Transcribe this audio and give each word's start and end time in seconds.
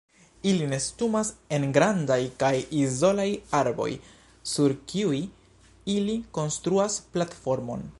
Ili 0.51 0.67
nestumas 0.69 1.29
en 1.57 1.67
grandaj 1.75 2.17
kaj 2.43 2.51
izolaj 2.79 3.29
arboj 3.59 3.89
sur 4.55 4.77
kiuj 4.93 5.23
ili 5.99 6.21
konstruas 6.41 7.03
platformon. 7.17 7.87